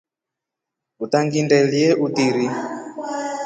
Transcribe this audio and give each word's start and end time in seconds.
Utangindelye 1.03 1.87
utiiri. 2.05 2.45